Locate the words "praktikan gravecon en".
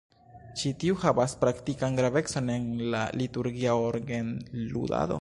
1.43-2.67